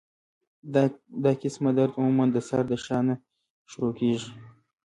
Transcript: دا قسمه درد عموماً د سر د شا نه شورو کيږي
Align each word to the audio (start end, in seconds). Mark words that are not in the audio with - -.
دا 1.23 1.31
قسمه 1.41 1.71
درد 1.77 1.91
عموماً 1.99 2.25
د 2.31 2.37
سر 2.47 2.61
د 2.69 2.73
شا 2.85 2.99
نه 3.07 3.15
شورو 3.71 3.89
کيږي 3.99 4.29